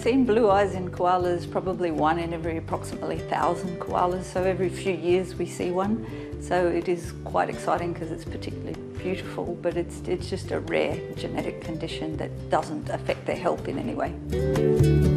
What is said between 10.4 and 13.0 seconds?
a rare genetic condition that doesn't